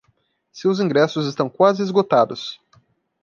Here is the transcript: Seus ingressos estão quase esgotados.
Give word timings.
Seus 0.51 0.79
ingressos 0.79 1.27
estão 1.27 1.47
quase 1.47 1.83
esgotados. 1.83 2.59